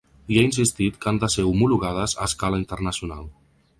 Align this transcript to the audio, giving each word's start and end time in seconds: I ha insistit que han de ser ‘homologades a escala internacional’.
I 0.35 0.37
ha 0.39 0.45
insistit 0.47 0.97
que 1.03 1.11
han 1.11 1.21
de 1.23 1.29
ser 1.33 1.45
‘homologades 1.49 2.17
a 2.23 2.25
escala 2.31 2.63
internacional’. 2.65 3.33